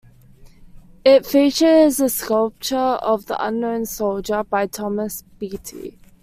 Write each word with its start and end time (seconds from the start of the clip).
It 1.05 1.27
features 1.27 1.99
a 1.99 2.09
sculpture 2.09 2.75
of 2.75 3.27
the 3.27 3.37
Unknown 3.45 3.85
Soldier 3.85 4.43
by 4.43 4.65
Thomas 4.65 5.21
Beattie. 5.37 5.99